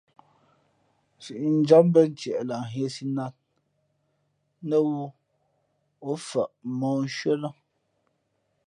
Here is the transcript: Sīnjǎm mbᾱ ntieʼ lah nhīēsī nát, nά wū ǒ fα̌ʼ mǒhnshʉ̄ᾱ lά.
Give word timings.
Sīnjǎm 1.23 1.85
mbᾱ 1.89 2.01
ntieʼ 2.11 2.39
lah 2.49 2.63
nhīēsī 2.67 3.05
nát, 3.15 3.35
nά 4.67 4.77
wū 4.85 4.99
ǒ 6.11 6.13
fα̌ʼ 6.27 6.51
mǒhnshʉ̄ᾱ 6.79 7.33
lά. 7.43 7.49